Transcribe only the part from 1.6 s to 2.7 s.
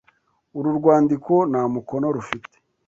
mukono rufite.